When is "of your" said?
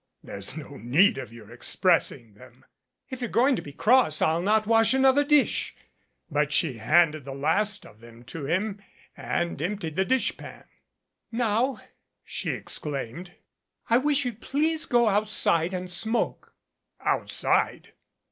1.19-1.51